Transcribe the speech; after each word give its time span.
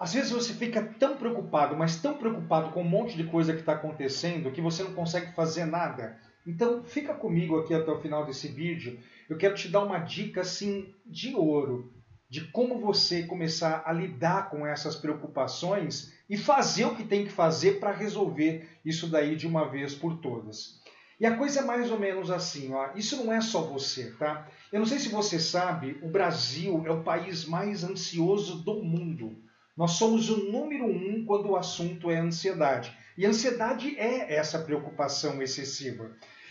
Às 0.00 0.14
vezes 0.14 0.30
você 0.30 0.54
fica 0.54 0.82
tão 0.82 1.16
preocupado, 1.16 1.76
mas 1.76 1.96
tão 1.96 2.16
preocupado 2.16 2.70
com 2.70 2.82
um 2.82 2.88
monte 2.88 3.16
de 3.16 3.24
coisa 3.24 3.52
que 3.52 3.60
está 3.60 3.72
acontecendo 3.72 4.52
que 4.52 4.60
você 4.60 4.84
não 4.84 4.94
consegue 4.94 5.34
fazer 5.34 5.64
nada. 5.64 6.16
Então 6.46 6.84
fica 6.84 7.14
comigo 7.14 7.58
aqui 7.58 7.74
até 7.74 7.90
o 7.90 8.00
final 8.00 8.24
desse 8.24 8.48
vídeo. 8.48 8.98
Eu 9.28 9.36
quero 9.36 9.54
te 9.54 9.68
dar 9.68 9.84
uma 9.84 9.98
dica 9.98 10.42
assim 10.42 10.94
de 11.04 11.34
ouro 11.34 11.92
de 12.30 12.42
como 12.52 12.78
você 12.78 13.22
começar 13.22 13.82
a 13.86 13.92
lidar 13.92 14.50
com 14.50 14.66
essas 14.66 14.94
preocupações 14.94 16.12
e 16.28 16.36
fazer 16.36 16.84
o 16.84 16.94
que 16.94 17.04
tem 17.04 17.24
que 17.24 17.30
fazer 17.30 17.80
para 17.80 17.90
resolver 17.90 18.68
isso 18.84 19.08
daí 19.08 19.34
de 19.34 19.46
uma 19.46 19.68
vez 19.68 19.94
por 19.94 20.18
todas. 20.18 20.78
E 21.18 21.26
a 21.26 21.36
coisa 21.36 21.60
é 21.60 21.64
mais 21.64 21.90
ou 21.90 21.98
menos 21.98 22.30
assim, 22.30 22.72
ó. 22.72 22.90
Isso 22.94 23.16
não 23.16 23.32
é 23.32 23.40
só 23.40 23.62
você, 23.62 24.12
tá? 24.12 24.46
Eu 24.70 24.78
não 24.78 24.86
sei 24.86 24.98
se 24.98 25.08
você 25.08 25.40
sabe, 25.40 25.98
o 26.02 26.08
Brasil 26.08 26.84
é 26.86 26.90
o 26.90 27.02
país 27.02 27.44
mais 27.44 27.82
ansioso 27.82 28.62
do 28.62 28.74
mundo. 28.74 29.36
Nós 29.78 29.92
somos 29.92 30.28
o 30.28 30.50
número 30.50 30.86
um 30.86 31.24
quando 31.24 31.50
o 31.50 31.56
assunto 31.56 32.10
é 32.10 32.18
ansiedade. 32.18 32.92
E 33.16 33.24
ansiedade 33.24 33.96
é 33.96 34.34
essa 34.34 34.58
preocupação 34.58 35.40
excessiva. 35.40 36.10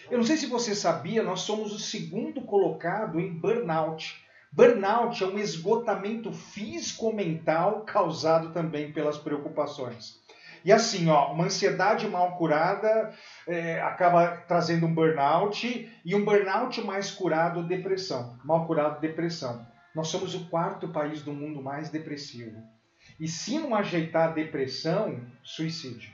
Eu 0.09 0.17
não 0.17 0.25
sei 0.25 0.37
se 0.37 0.45
você 0.45 0.73
sabia, 0.73 1.21
nós 1.21 1.41
somos 1.41 1.73
o 1.73 1.77
segundo 1.77 2.39
colocado 2.43 3.19
em 3.19 3.37
burnout. 3.37 4.15
Burnout 4.49 5.21
é 5.21 5.27
um 5.27 5.37
esgotamento 5.37 6.31
físico-mental 6.31 7.81
causado 7.81 8.53
também 8.53 8.93
pelas 8.93 9.17
preocupações. 9.17 10.21
E 10.63 10.71
assim, 10.71 11.09
ó, 11.09 11.33
uma 11.33 11.47
ansiedade 11.47 12.07
mal 12.07 12.37
curada 12.37 13.13
é, 13.45 13.81
acaba 13.81 14.37
trazendo 14.47 14.85
um 14.85 14.93
burnout 14.93 15.91
e 16.05 16.15
um 16.15 16.23
burnout 16.23 16.81
mais 16.81 17.11
curado, 17.11 17.67
depressão. 17.67 18.39
Mal 18.45 18.65
curado, 18.65 19.01
depressão. 19.01 19.67
Nós 19.93 20.07
somos 20.07 20.33
o 20.33 20.47
quarto 20.49 20.87
país 20.87 21.21
do 21.21 21.33
mundo 21.33 21.61
mais 21.61 21.89
depressivo. 21.89 22.76
E 23.19 23.27
se 23.27 23.57
não 23.59 23.73
ajeitar 23.73 24.29
a 24.29 24.33
depressão, 24.33 25.19
suicídio. 25.43 26.11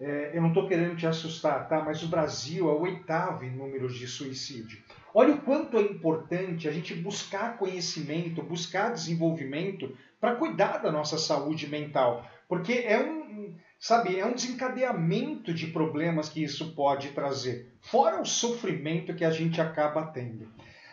É, 0.00 0.30
eu 0.34 0.40
não 0.40 0.48
estou 0.48 0.66
querendo 0.66 0.96
te 0.96 1.06
assustar, 1.06 1.68
tá? 1.68 1.82
Mas 1.82 2.02
o 2.02 2.08
Brasil 2.08 2.68
é 2.68 2.72
o 2.72 2.80
oitavo 2.80 3.44
em 3.44 3.50
números 3.50 3.98
de 3.98 4.06
suicídio. 4.06 4.82
Olha 5.12 5.34
o 5.34 5.42
quanto 5.42 5.76
é 5.76 5.82
importante 5.82 6.68
a 6.68 6.72
gente 6.72 6.94
buscar 6.94 7.58
conhecimento, 7.58 8.42
buscar 8.42 8.92
desenvolvimento 8.92 9.94
para 10.18 10.36
cuidar 10.36 10.78
da 10.78 10.90
nossa 10.90 11.18
saúde 11.18 11.66
mental, 11.66 12.24
porque 12.48 12.72
é 12.72 12.98
um, 12.98 13.54
sabe, 13.78 14.18
é 14.18 14.24
um 14.24 14.32
desencadeamento 14.32 15.52
de 15.52 15.66
problemas 15.66 16.28
que 16.28 16.42
isso 16.42 16.74
pode 16.74 17.10
trazer, 17.10 17.72
fora 17.80 18.20
o 18.20 18.26
sofrimento 18.26 19.14
que 19.14 19.24
a 19.24 19.30
gente 19.30 19.60
acaba 19.60 20.06
tendo. 20.06 20.48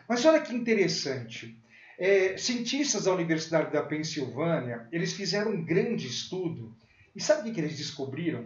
Mas 0.08 0.26
olha 0.26 0.42
que 0.42 0.56
interessante. 0.56 1.58
É, 2.00 2.38
cientistas 2.38 3.06
da 3.06 3.14
Universidade 3.14 3.72
da 3.72 3.82
Pensilvânia, 3.82 4.88
eles 4.92 5.14
fizeram 5.14 5.52
um 5.52 5.66
grande 5.66 6.06
estudo 6.08 6.76
e 7.16 7.22
sabe 7.22 7.50
o 7.50 7.54
que 7.54 7.60
eles 7.60 7.76
descobriram? 7.76 8.46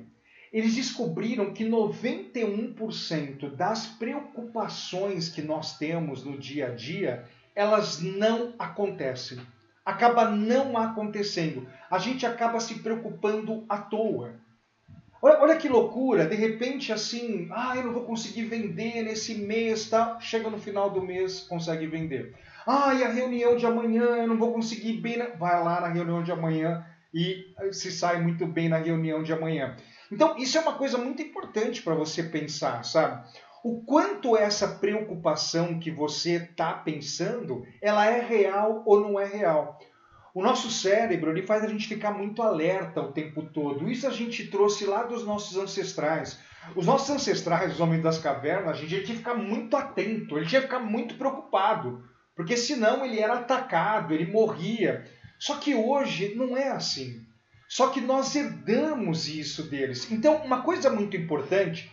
Eles 0.54 0.76
descobriram 0.76 1.54
que 1.54 1.66
91% 1.66 3.54
das 3.54 3.86
preocupações 3.86 5.28
que 5.28 5.42
nós 5.42 5.78
temos 5.78 6.24
no 6.24 6.38
dia 6.38 6.68
a 6.68 6.70
dia, 6.70 7.28
elas 7.54 8.02
não 8.02 8.54
acontecem. 8.58 9.40
Acaba 9.84 10.30
não 10.30 10.78
acontecendo. 10.78 11.68
A 11.90 11.98
gente 12.00 12.26
acaba 12.26 12.62
se 12.62 12.76
preocupando 12.76 13.66
à 13.68 13.78
toa. 13.78 14.36
Olha, 15.22 15.40
olha 15.40 15.58
que 15.58 15.70
loucura, 15.70 16.26
de 16.26 16.36
repente 16.36 16.92
assim, 16.92 17.48
ah, 17.52 17.78
eu 17.78 17.84
não 17.84 17.94
vou 17.94 18.06
conseguir 18.06 18.46
vender 18.46 19.04
nesse 19.04 19.36
mês, 19.36 19.88
tá? 19.88 20.20
Chega 20.20 20.50
no 20.50 20.58
final 20.58 20.90
do 20.90 21.02
mês, 21.02 21.42
consegue 21.42 21.86
vender. 21.86 22.34
Ah, 22.66 22.94
e 22.94 23.04
a 23.04 23.10
reunião 23.10 23.56
de 23.56 23.66
amanhã, 23.66 24.04
eu 24.18 24.28
não 24.28 24.38
vou 24.38 24.52
conseguir 24.52 24.94
bem. 24.94 25.18
Na... 25.18 25.28
Vai 25.30 25.64
lá 25.64 25.82
na 25.82 25.90
reunião 25.90 26.24
de 26.24 26.32
amanhã 26.32 26.84
e 27.14 27.54
se 27.72 27.92
sai 27.92 28.22
muito 28.22 28.48
bem 28.48 28.70
na 28.70 28.78
reunião 28.78 29.22
de 29.22 29.32
amanhã. 29.32 29.76
Então, 30.12 30.36
isso 30.38 30.58
é 30.58 30.62
uma 30.62 30.74
coisa 30.74 30.98
muito 30.98 31.22
importante 31.22 31.82
para 31.82 31.94
você 31.94 32.24
pensar, 32.24 32.84
sabe? 32.84 33.24
O 33.64 33.84
quanto 33.84 34.36
essa 34.36 34.68
preocupação 34.68 35.80
que 35.80 35.92
você 35.92 36.38
está 36.38 36.74
pensando, 36.74 37.64
ela 37.80 38.06
é 38.08 38.20
real 38.20 38.82
ou 38.86 39.00
não 39.00 39.20
é 39.20 39.26
real. 39.26 39.80
O 40.34 40.42
nosso 40.42 40.72
cérebro 40.72 41.32
ele 41.32 41.46
faz 41.46 41.64
a 41.64 41.68
gente 41.68 41.88
ficar 41.88 42.12
muito 42.12 42.42
alerta 42.42 43.02
o 43.02 43.12
tempo 43.12 43.44
todo. 43.44 43.90
Isso 43.90 44.08
a 44.08 44.12
gente 44.12 44.48
trouxe 44.48 44.86
lá 44.86 45.04
dos 45.04 45.26
nossos 45.26 45.58
ancestrais. 45.58 46.40
Os 46.76 46.86
nossos 46.86 47.10
ancestrais, 47.10 47.74
os 47.74 47.80
homens 47.80 48.02
das 48.02 48.18
cavernas, 48.18 48.78
a 48.78 48.80
gente 48.80 48.90
tinha 48.90 49.04
que 49.04 49.16
ficar 49.16 49.34
muito 49.34 49.76
atento, 49.76 50.38
ele 50.38 50.46
tinha 50.46 50.62
que 50.62 50.68
ficar 50.68 50.80
muito 50.80 51.16
preocupado, 51.16 52.04
porque 52.36 52.56
senão 52.56 53.04
ele 53.04 53.20
era 53.20 53.34
atacado, 53.34 54.14
ele 54.14 54.32
morria. 54.32 55.06
Só 55.38 55.58
que 55.58 55.76
hoje 55.76 56.34
não 56.36 56.56
é 56.56 56.70
assim. 56.70 57.26
Só 57.68 57.88
que 57.88 58.00
nós 58.00 58.36
herdamos 58.36 59.28
isso 59.28 59.64
deles. 59.64 60.10
Então, 60.12 60.38
uma 60.44 60.62
coisa 60.62 60.90
muito 60.90 61.18
importante 61.18 61.92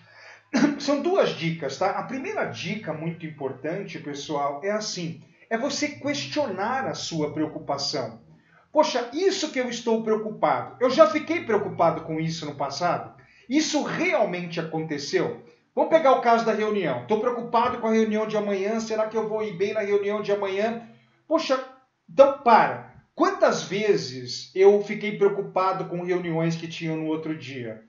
são 0.79 1.01
duas 1.03 1.31
dicas, 1.31 1.79
tá? 1.79 1.91
A 1.91 2.03
primeira 2.03 2.45
dica 2.45 2.93
muito 2.93 3.27
importante, 3.27 3.99
pessoal, 3.99 4.61
é 4.63 4.71
assim: 4.71 5.23
é 5.51 5.57
você 5.57 5.89
questionar 5.89 6.87
a 6.87 6.95
sua 6.95 7.33
preocupação. 7.33 8.28
Poxa, 8.73 9.09
isso 9.13 9.51
que 9.51 9.59
eu 9.59 9.69
estou 9.69 10.03
preocupado, 10.03 10.77
eu 10.81 10.91
já 10.91 11.07
fiquei 11.07 11.45
preocupado 11.45 12.03
com 12.03 12.21
isso 12.21 12.45
no 12.47 12.55
passado? 12.55 13.19
Isso 13.49 13.83
realmente 13.83 14.61
aconteceu? 14.61 15.43
Vamos 15.75 15.91
pegar 15.91 16.13
o 16.13 16.21
caso 16.21 16.45
da 16.45 16.53
reunião. 16.53 17.03
Estou 17.03 17.21
preocupado 17.21 17.79
com 17.79 17.87
a 17.87 17.93
reunião 17.93 18.27
de 18.27 18.37
amanhã. 18.37 18.81
Será 18.81 19.07
que 19.07 19.17
eu 19.17 19.29
vou 19.29 19.43
ir 19.43 19.57
bem 19.57 19.73
na 19.73 19.81
reunião 19.81 20.21
de 20.21 20.33
amanhã? 20.33 20.83
Poxa, 21.27 21.65
então 22.11 22.39
para. 22.39 22.93
Quantas 23.15 23.63
vezes 23.63 24.51
eu 24.55 24.83
fiquei 24.83 25.17
preocupado 25.17 25.87
com 25.87 26.03
reuniões 26.03 26.57
que 26.57 26.69
tinham 26.69 26.97
no 26.97 27.07
outro 27.07 27.37
dia? 27.37 27.85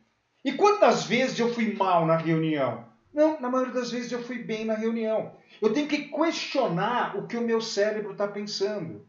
E 0.46 0.54
quantas 0.54 1.04
vezes 1.04 1.40
eu 1.40 1.54
fui 1.54 1.76
mal 1.76 2.06
na 2.06 2.16
reunião? 2.16 2.86
Não, 3.14 3.42
na 3.42 3.50
maioria 3.50 3.74
das 3.74 3.92
vezes 3.92 4.12
eu 4.12 4.24
fui 4.24 4.38
bem 4.38 4.66
na 4.66 4.76
reunião. 4.76 5.34
Eu 5.62 5.74
tenho 5.74 5.88
que 5.88 6.10
questionar 6.10 7.18
o 7.18 7.28
que 7.28 7.38
o 7.38 7.42
meu 7.42 7.60
cérebro 7.60 8.12
está 8.12 8.28
pensando. 8.28 9.06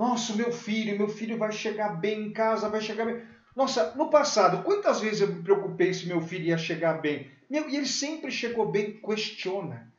Nossa, 0.00 0.34
meu 0.34 0.50
filho, 0.50 0.96
meu 0.96 1.10
filho 1.10 1.36
vai 1.36 1.52
chegar 1.52 2.00
bem 2.00 2.22
em 2.22 2.32
casa, 2.32 2.70
vai 2.70 2.80
chegar 2.80 3.04
bem. 3.04 3.20
Nossa, 3.54 3.94
no 3.96 4.08
passado, 4.08 4.62
quantas 4.62 4.98
vezes 4.98 5.20
eu 5.20 5.28
me 5.28 5.42
preocupei 5.42 5.92
se 5.92 6.06
meu 6.06 6.22
filho 6.22 6.46
ia 6.46 6.56
chegar 6.56 7.02
bem? 7.02 7.30
Meu, 7.50 7.68
e 7.68 7.76
ele 7.76 7.86
sempre 7.86 8.30
chegou 8.30 8.72
bem. 8.72 8.98
Questiona. 8.98 9.92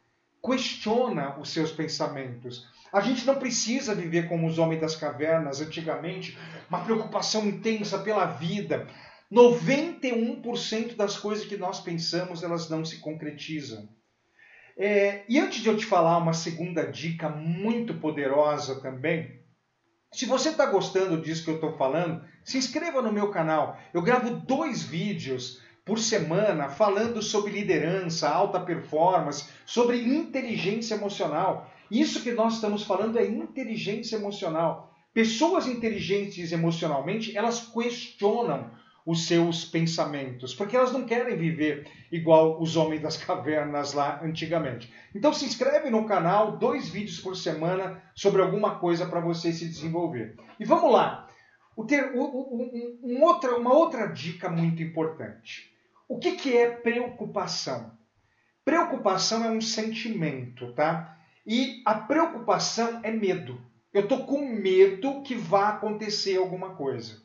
Questiona 0.44 1.38
os 1.38 1.52
seus 1.52 1.72
pensamentos. 1.72 2.68
A 2.92 3.00
gente 3.00 3.28
não 3.28 3.36
precisa 3.36 3.94
viver 3.94 4.28
como 4.28 4.48
os 4.48 4.58
homens 4.58 4.82
das 4.82 4.96
cavernas 4.96 5.62
antigamente, 5.62 6.36
uma 6.68 6.84
preocupação 6.84 7.46
intensa 7.46 8.00
pela 8.00 8.26
vida. 8.26 8.88
91% 9.32 10.96
das 10.96 11.16
coisas 11.16 11.46
que 11.46 11.58
nós 11.58 11.80
pensamos, 11.80 12.42
elas 12.42 12.68
não 12.72 12.84
se 12.84 12.98
concretizam. 12.98 13.88
É, 14.76 15.24
e 15.30 15.40
antes 15.40 15.62
de 15.62 15.70
eu 15.70 15.78
te 15.78 15.86
falar 15.86 16.18
uma 16.18 16.34
segunda 16.34 16.92
dica 16.92 17.30
muito 17.30 17.94
poderosa 17.94 18.82
também, 18.82 19.41
se 20.12 20.26
você 20.26 20.50
está 20.50 20.66
gostando 20.66 21.22
disso 21.22 21.46
que 21.46 21.50
eu 21.50 21.56
estou 21.56 21.78
falando, 21.78 22.22
se 22.44 22.58
inscreva 22.58 23.02
no 23.02 23.14
meu 23.14 23.30
canal. 23.30 23.80
Eu 23.94 24.02
gravo 24.02 24.30
dois 24.46 24.84
vídeos 24.84 25.62
por 25.86 25.98
semana 26.00 26.70
falando 26.70 27.22
sobre 27.22 27.54
liderança, 27.54 28.30
alta 28.30 28.60
performance, 28.60 29.46
sobre 29.66 30.02
inteligência 30.02 30.96
emocional. 30.96 31.72
Isso 31.90 32.22
que 32.22 32.32
nós 32.32 32.56
estamos 32.56 32.84
falando 32.84 33.18
é 33.18 33.26
inteligência 33.26 34.18
emocional. 34.18 34.94
Pessoas 35.14 35.66
inteligentes 35.66 36.52
emocionalmente, 36.52 37.36
elas 37.36 37.62
questionam 37.62 38.70
os 39.06 39.28
seus 39.28 39.66
pensamentos, 39.66 40.54
porque 40.54 40.76
elas 40.76 40.92
não 40.92 41.06
querem 41.06 41.36
viver 41.36 41.90
igual 42.12 42.62
os 42.62 42.76
homens 42.76 43.02
das 43.02 43.18
cavernas 43.24 43.94
lá 43.94 44.20
antigamente. 44.24 44.92
Então 45.16 45.34
se 45.34 45.46
inscreve 45.46 45.90
no 45.90 46.06
canal, 46.06 46.58
dois 46.58 46.90
vídeos 46.90 47.20
por 47.20 47.36
semana 47.36 48.02
sobre 48.16 48.42
alguma 48.42 48.80
coisa 48.80 49.06
para 49.06 49.20
você 49.20 49.52
se 49.52 49.68
desenvolver. 49.68 50.36
E 50.60 50.66
vamos 50.66 50.92
lá. 50.92 51.28
O 51.76 51.86
ter, 51.86 52.12
o, 52.14 52.24
um, 52.24 53.00
um 53.04 53.24
outra, 53.24 53.56
uma 53.58 53.74
outra 53.74 54.08
dica 54.08 54.50
muito 54.50 54.84
importante. 54.84 55.72
O 56.08 56.20
que, 56.20 56.34
que 56.34 56.56
é 56.56 56.70
preocupação? 56.70 57.92
Preocupação 58.64 59.44
é 59.44 59.50
um 59.50 59.62
sentimento, 59.62 60.74
tá? 60.74 61.18
E 61.46 61.82
a 61.86 61.96
preocupação 61.96 63.00
é 63.02 63.12
medo. 63.12 63.60
Eu 63.94 64.04
estou 64.04 64.26
com 64.26 64.46
medo 64.46 65.22
que 65.24 65.34
vá 65.34 65.70
acontecer 65.70 66.38
alguma 66.38 66.76
coisa. 66.76 67.22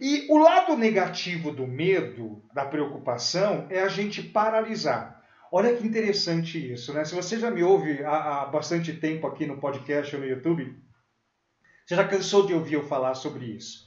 E 0.00 0.26
o 0.30 0.38
lado 0.38 0.76
negativo 0.76 1.50
do 1.50 1.66
medo, 1.66 2.44
da 2.52 2.64
preocupação, 2.64 3.66
é 3.70 3.80
a 3.80 3.88
gente 3.88 4.22
paralisar. 4.22 5.22
Olha 5.50 5.74
que 5.74 5.86
interessante 5.86 6.72
isso, 6.72 6.92
né? 6.92 7.04
Se 7.04 7.14
você 7.14 7.38
já 7.38 7.50
me 7.50 7.62
ouve 7.62 8.04
há, 8.04 8.42
há 8.42 8.46
bastante 8.46 8.92
tempo 8.92 9.26
aqui 9.26 9.46
no 9.46 9.58
podcast 9.58 10.14
ou 10.14 10.22
no 10.22 10.28
YouTube, 10.28 10.76
você 11.84 11.96
já 11.96 12.06
cansou 12.06 12.46
de 12.46 12.52
ouvir 12.52 12.74
eu 12.74 12.86
falar 12.86 13.14
sobre 13.14 13.46
isso. 13.46 13.86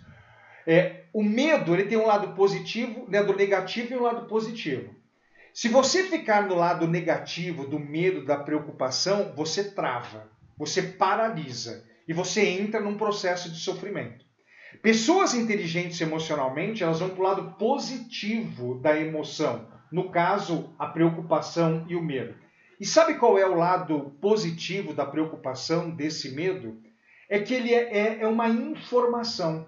É, 0.65 1.05
o 1.13 1.23
medo 1.23 1.73
ele 1.73 1.85
tem 1.85 1.97
um 1.97 2.07
lado 2.07 2.35
positivo, 2.35 3.05
né, 3.07 3.23
do 3.23 3.35
negativo 3.35 3.93
e 3.93 3.97
um 3.97 4.01
lado 4.01 4.27
positivo. 4.27 4.95
Se 5.53 5.67
você 5.67 6.03
ficar 6.03 6.47
no 6.47 6.55
lado 6.55 6.87
negativo 6.87 7.67
do 7.67 7.79
medo, 7.79 8.25
da 8.25 8.37
preocupação, 8.37 9.33
você 9.35 9.71
trava, 9.71 10.29
você 10.57 10.81
paralisa 10.81 11.85
e 12.07 12.13
você 12.13 12.41
entra 12.41 12.79
num 12.79 12.97
processo 12.97 13.51
de 13.51 13.59
sofrimento. 13.59 14.25
Pessoas 14.81 15.33
inteligentes 15.33 15.99
emocionalmente, 16.01 16.83
elas 16.83 16.99
vão 16.99 17.09
para 17.09 17.19
o 17.19 17.23
lado 17.23 17.55
positivo 17.57 18.79
da 18.79 18.99
emoção. 18.99 19.67
No 19.91 20.09
caso, 20.09 20.73
a 20.79 20.87
preocupação 20.87 21.85
e 21.87 21.95
o 21.95 22.01
medo. 22.01 22.33
E 22.79 22.85
sabe 22.85 23.15
qual 23.15 23.37
é 23.37 23.45
o 23.45 23.55
lado 23.55 24.11
positivo 24.21 24.93
da 24.93 25.05
preocupação, 25.05 25.89
desse 25.89 26.31
medo? 26.31 26.81
É 27.29 27.39
que 27.39 27.53
ele 27.53 27.73
é, 27.73 27.95
é, 27.95 28.21
é 28.21 28.27
uma 28.27 28.49
informação. 28.49 29.67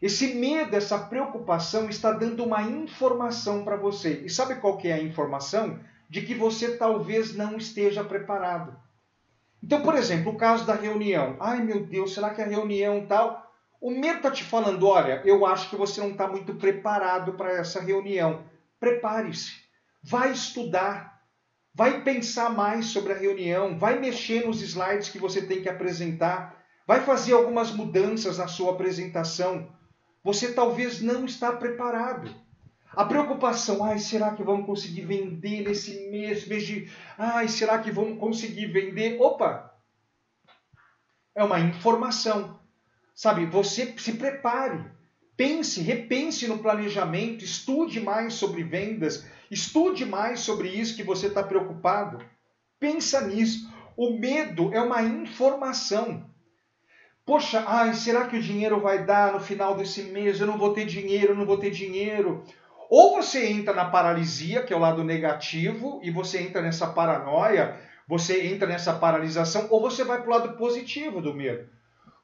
Esse 0.00 0.34
medo, 0.34 0.76
essa 0.76 0.98
preocupação 0.98 1.88
está 1.88 2.12
dando 2.12 2.44
uma 2.44 2.62
informação 2.62 3.64
para 3.64 3.76
você. 3.76 4.22
E 4.24 4.30
sabe 4.30 4.56
qual 4.56 4.76
que 4.76 4.88
é 4.88 4.92
a 4.92 5.02
informação? 5.02 5.80
De 6.08 6.22
que 6.22 6.34
você 6.34 6.76
talvez 6.76 7.34
não 7.34 7.56
esteja 7.56 8.04
preparado. 8.04 8.76
Então, 9.62 9.80
por 9.80 9.94
exemplo, 9.94 10.30
o 10.30 10.36
caso 10.36 10.66
da 10.66 10.74
reunião. 10.74 11.36
Ai 11.40 11.62
meu 11.62 11.86
Deus, 11.86 12.12
será 12.12 12.30
que 12.30 12.42
a 12.42 12.46
reunião 12.46 13.06
tal? 13.06 13.43
O 13.84 13.90
medo 13.90 14.16
está 14.16 14.30
te 14.30 14.42
falando, 14.42 14.86
olha, 14.88 15.20
eu 15.24 15.44
acho 15.44 15.68
que 15.68 15.76
você 15.76 16.00
não 16.00 16.12
está 16.12 16.26
muito 16.26 16.54
preparado 16.54 17.34
para 17.34 17.52
essa 17.52 17.80
reunião. 17.82 18.42
Prepare-se. 18.80 19.52
Vai 20.02 20.32
estudar 20.32 21.14
vai 21.74 22.02
pensar 22.02 22.50
mais 22.50 22.86
sobre 22.86 23.12
a 23.12 23.16
reunião, 23.16 23.76
vai 23.76 23.98
mexer 23.98 24.46
nos 24.46 24.62
slides 24.62 25.08
que 25.08 25.18
você 25.18 25.44
tem 25.44 25.60
que 25.60 25.68
apresentar, 25.68 26.64
vai 26.86 27.00
fazer 27.00 27.32
algumas 27.32 27.72
mudanças 27.72 28.38
na 28.38 28.46
sua 28.46 28.72
apresentação. 28.72 29.68
Você 30.22 30.54
talvez 30.54 31.00
não 31.02 31.24
está 31.24 31.52
preparado. 31.52 32.32
A 32.92 33.04
preocupação, 33.04 33.82
ai, 33.84 33.98
será 33.98 34.30
que 34.30 34.44
vamos 34.44 34.66
conseguir 34.66 35.04
vender 35.04 35.64
nesse 35.66 36.08
mês? 36.10 36.44
Veja, 36.44 36.88
ai, 37.18 37.48
será 37.48 37.80
que 37.80 37.90
vamos 37.90 38.20
conseguir 38.20 38.66
vender? 38.66 39.20
Opa! 39.20 39.74
É 41.34 41.42
uma 41.42 41.58
informação. 41.58 42.60
Sabe, 43.14 43.46
você 43.46 43.94
se 43.96 44.14
prepare. 44.14 44.90
Pense, 45.36 45.80
repense 45.80 46.46
no 46.48 46.58
planejamento, 46.58 47.44
estude 47.44 48.00
mais 48.00 48.34
sobre 48.34 48.62
vendas, 48.62 49.24
estude 49.50 50.04
mais 50.04 50.40
sobre 50.40 50.68
isso 50.68 50.96
que 50.96 51.02
você 51.02 51.26
está 51.26 51.42
preocupado. 51.42 52.24
Pensa 52.78 53.20
nisso. 53.26 53.72
O 53.96 54.18
medo 54.18 54.72
é 54.74 54.80
uma 54.80 55.02
informação. 55.02 56.28
Poxa, 57.24 57.64
ai, 57.66 57.94
será 57.94 58.26
que 58.26 58.36
o 58.36 58.42
dinheiro 58.42 58.80
vai 58.80 59.04
dar 59.04 59.32
no 59.32 59.40
final 59.40 59.76
desse 59.76 60.02
mês? 60.02 60.40
Eu 60.40 60.46
não 60.46 60.58
vou 60.58 60.74
ter 60.74 60.84
dinheiro, 60.84 61.32
eu 61.32 61.36
não 61.36 61.46
vou 61.46 61.56
ter 61.56 61.70
dinheiro. 61.70 62.44
Ou 62.90 63.16
você 63.16 63.46
entra 63.46 63.72
na 63.72 63.86
paralisia, 63.86 64.62
que 64.62 64.72
é 64.72 64.76
o 64.76 64.80
lado 64.80 65.02
negativo, 65.02 66.00
e 66.02 66.10
você 66.10 66.42
entra 66.42 66.60
nessa 66.60 66.88
paranoia, 66.88 67.80
você 68.06 68.46
entra 68.46 68.68
nessa 68.68 68.92
paralisação, 68.92 69.68
ou 69.70 69.80
você 69.80 70.04
vai 70.04 70.20
para 70.20 70.28
o 70.28 70.30
lado 70.30 70.56
positivo 70.56 71.22
do 71.22 71.32
medo. 71.32 71.68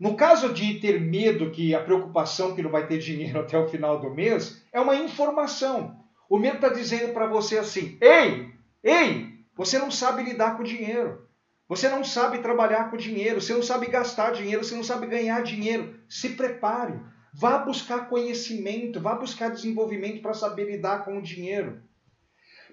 No 0.00 0.17
caso 0.17 0.55
de 0.55 0.81
ter 0.81 0.99
medo, 0.99 1.50
que 1.50 1.75
a 1.75 1.85
preocupação 1.85 2.55
que 2.55 2.62
não 2.62 2.70
vai 2.70 2.87
ter 2.87 2.97
dinheiro 2.97 3.38
até 3.41 3.58
o 3.58 3.69
final 3.69 4.00
do 4.00 4.08
mês, 4.08 4.64
é 4.73 4.81
uma 4.81 4.97
informação. 4.97 6.02
O 6.26 6.38
medo 6.38 6.56
está 6.56 6.70
dizendo 6.70 7.12
para 7.12 7.26
você 7.26 7.58
assim: 7.58 7.99
ei, 8.00 8.49
ei, 8.82 9.44
você 9.55 9.79
não 9.79 9.91
sabe 9.91 10.23
lidar 10.23 10.56
com 10.56 10.62
dinheiro. 10.62 11.29
Você 11.69 11.88
não 11.88 12.02
sabe 12.02 12.38
trabalhar 12.38 12.91
com 12.91 12.97
dinheiro, 12.97 13.41
você 13.41 13.52
não 13.52 13.62
sabe 13.62 13.87
gastar 13.87 14.32
dinheiro, 14.32 14.64
você 14.64 14.75
não 14.75 14.82
sabe 14.82 15.06
ganhar 15.06 15.43
dinheiro. 15.43 16.00
Se 16.08 16.31
prepare. 16.31 16.99
Vá 17.32 17.58
buscar 17.58 18.08
conhecimento, 18.08 19.00
vá 19.00 19.14
buscar 19.14 19.50
desenvolvimento 19.50 20.20
para 20.20 20.35
saber 20.35 20.64
lidar 20.64 21.05
com 21.05 21.19
o 21.19 21.23
dinheiro. 21.23 21.81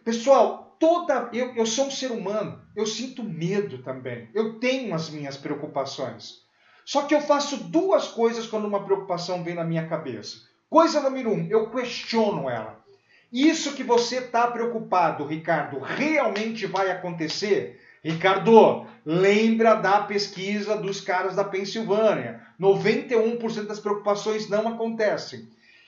Pessoal, 0.04 0.78
toda 0.80 1.30
eu, 1.34 1.54
eu 1.56 1.66
sou 1.66 1.88
um 1.88 1.92
ser 1.92 2.12
humano, 2.12 2.60
eu 2.76 2.88
sinto 2.88 3.22
medo 3.22 3.84
também. 3.84 4.30
Eu 4.34 4.60
tenho 4.60 4.96
as 4.96 5.10
minhas 5.12 5.38
preocupações. 5.38 6.47
Só 6.88 7.02
que 7.02 7.14
eu 7.14 7.20
faço 7.20 7.58
duas 7.66 8.08
coisas 8.08 8.48
quando 8.48 8.66
uma 8.66 8.86
preocupação 8.86 9.44
vem 9.44 9.54
na 9.54 9.66
minha 9.66 9.86
cabeça. 9.88 10.44
Coisa 10.70 11.02
número 11.02 11.34
um, 11.34 11.46
eu 11.50 11.70
questiono 11.70 12.50
ela. 12.50 12.82
Isso 13.30 13.74
que 13.74 13.84
você 13.84 14.20
está 14.20 14.48
preocupado, 14.48 15.26
Ricardo, 15.26 15.82
realmente 15.82 16.66
vai 16.66 16.90
acontecer? 16.90 17.78
Ricardo, 18.02 18.86
lembra 19.06 19.74
da 19.76 20.00
pesquisa 20.00 20.78
dos 20.78 21.02
caras 21.02 21.36
da 21.36 21.44
Pensilvânia. 21.44 22.42
91% 22.58 23.66
das 23.66 23.82
preocupações 23.82 24.48
não 24.48 24.66
acontecem. 24.70 25.46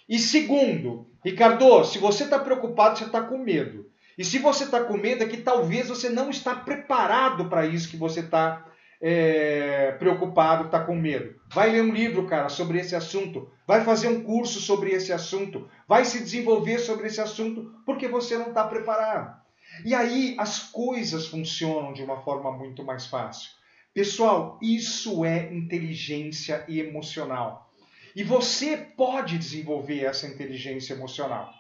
E 0.10 0.20
segundo, 0.20 1.08
Ricardo, 1.24 1.86
se 1.86 1.98
você 1.98 2.26
está 2.26 2.38
preocupado, 2.38 2.98
você 2.98 3.06
está 3.06 3.22
com 3.22 3.38
medo. 3.38 3.90
E 4.18 4.26
se 4.26 4.38
você 4.38 4.66
está 4.66 4.84
com 4.84 4.98
medo, 4.98 5.24
é 5.24 5.28
que 5.28 5.38
talvez 5.38 5.88
você 5.88 6.10
não 6.10 6.30
está 6.30 6.54
preparado 6.54 7.46
para 7.46 7.66
isso 7.66 7.88
que 7.88 7.96
você 7.96 8.20
está 8.20 8.66
é, 9.02 9.94
preocupado, 9.94 10.66
está 10.66 10.80
com 10.82 10.96
medo. 10.96 11.36
Vai 11.54 11.72
ler 11.72 11.82
um 11.82 11.94
livro, 11.94 12.28
cara, 12.28 12.50
sobre 12.50 12.80
esse 12.80 12.96
assunto. 12.96 13.50
Vai 13.66 13.84
fazer 13.84 14.08
um 14.08 14.24
curso 14.24 14.60
sobre 14.60 14.92
esse 14.92 15.14
assunto. 15.14 15.70
Vai 15.88 16.04
se 16.06 16.20
desenvolver 16.20 16.80
sobre 16.80 17.08
esse 17.08 17.22
assunto, 17.22 17.74
porque 17.86 18.08
você 18.08 18.38
não 18.38 18.50
está 18.50 18.64
preparado. 18.66 19.40
E 19.86 19.96
aí 19.96 20.36
as 20.38 20.60
coisas 20.60 21.28
funcionam 21.28 21.94
de 21.94 22.04
uma 22.04 22.22
forma 22.22 22.52
muito 22.52 22.84
mais 22.84 23.06
fácil. 23.06 23.52
Pessoal, 23.94 24.60
isso 24.62 25.24
é 25.24 25.54
inteligência 25.54 26.66
emocional. 26.68 27.72
E 28.16 28.24
você 28.24 28.76
pode 28.76 29.38
desenvolver 29.38 30.04
essa 30.04 30.28
inteligência 30.28 30.94
emocional. 30.94 31.54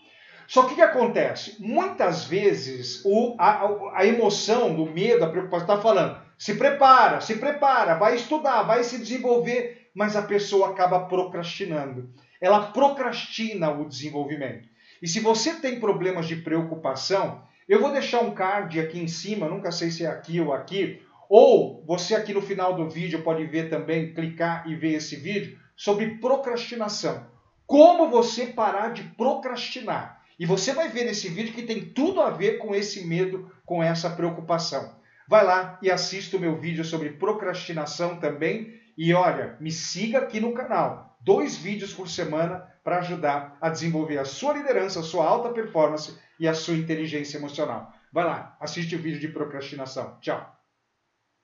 Só 0.47 0.63
que 0.63 0.74
o 0.74 0.75
que 0.75 0.81
acontece? 0.81 1.56
Muitas 1.59 2.25
vezes 2.25 3.03
o, 3.06 3.35
a, 3.38 4.00
a 4.00 4.06
emoção, 4.06 4.75
do 4.75 4.85
medo, 4.88 5.24
a 5.24 5.30
preocupação 5.30 5.68
está 5.68 5.81
falando 5.81 6.28
se 6.39 6.56
prepara, 6.56 7.19
se 7.19 7.36
prepara, 7.36 7.95
vai 7.95 8.15
estudar, 8.15 8.63
vai 8.63 8.81
se 8.86 8.97
desenvolver, 8.97 9.89
mas 9.94 10.15
a 10.15 10.21
pessoa 10.21 10.69
acaba 10.69 11.01
procrastinando. 11.01 12.09
Ela 12.39 12.68
procrastina 12.68 13.69
o 13.69 13.86
desenvolvimento. 13.86 14.65
E 15.01 15.07
se 15.07 15.19
você 15.19 15.56
tem 15.56 15.81
problemas 15.81 16.30
de 16.30 16.38
preocupação, 16.38 17.44
eu 17.68 17.81
vou 17.81 17.91
deixar 17.91 18.21
um 18.21 18.31
card 18.31 18.80
aqui 18.80 18.97
em 18.97 19.07
cima, 19.07 19.50
nunca 19.50 19.69
sei 19.69 19.91
se 19.91 20.06
é 20.06 20.07
aqui 20.07 20.39
ou 20.39 20.53
aqui, 20.53 21.01
ou 21.27 21.83
você 21.86 22.15
aqui 22.15 22.33
no 22.33 22.42
final 22.42 22.74
do 22.74 22.89
vídeo 22.89 23.21
pode 23.21 23.45
ver 23.45 23.69
também, 23.69 24.13
clicar 24.13 24.63
e 24.65 24.75
ver 24.75 24.94
esse 24.94 25.18
vídeo 25.18 25.59
sobre 25.75 26.19
procrastinação. 26.19 27.27
Como 27.68 28.09
você 28.09 28.45
parar 28.47 28.94
de 28.94 29.03
procrastinar. 29.03 30.21
E 30.39 30.45
você 30.45 30.71
vai 30.71 30.88
ver 30.88 31.03
nesse 31.03 31.27
vídeo 31.27 31.53
que 31.53 31.63
tem 31.63 31.81
tudo 31.81 32.21
a 32.21 32.30
ver 32.30 32.59
com 32.59 32.74
esse 32.74 33.06
medo, 33.06 33.51
com 33.65 33.83
essa 33.83 34.09
preocupação. 34.09 34.97
Vai 35.29 35.45
lá 35.45 35.77
e 35.79 35.91
assista 35.91 36.37
o 36.37 36.39
meu 36.39 36.55
vídeo 36.55 36.83
sobre 36.83 37.11
procrastinação 37.11 38.19
também. 38.19 38.81
E 38.97 39.13
olha, 39.13 39.55
me 39.59 39.71
siga 39.71 40.17
aqui 40.17 40.39
no 40.39 40.55
canal. 40.55 41.15
Dois 41.21 41.55
vídeos 41.55 41.93
por 41.93 42.09
semana 42.09 42.65
para 42.83 42.97
ajudar 42.97 43.55
a 43.61 43.69
desenvolver 43.69 44.17
a 44.17 44.25
sua 44.25 44.53
liderança, 44.53 45.01
a 45.01 45.04
sua 45.04 45.27
alta 45.27 45.49
performance 45.49 46.18
e 46.39 46.47
a 46.47 46.56
sua 46.56 46.73
inteligência 46.73 47.37
emocional. 47.37 47.94
Vai 48.11 48.25
lá, 48.25 48.57
assiste 48.59 48.95
o 48.95 48.99
vídeo 48.99 49.19
de 49.19 49.27
procrastinação. 49.27 50.18
Tchau! 50.19 50.58